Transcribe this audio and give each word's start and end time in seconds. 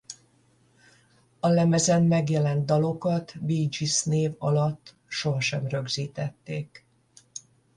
A 1.39 1.47
lemezen 1.47 2.03
megjelent 2.03 2.65
dalokat 2.65 3.33
Bee 3.41 3.67
Gees 3.69 4.03
név 4.03 4.33
alatt 4.37 4.95
sohasem 5.07 5.67
rögzítették. 5.67 6.85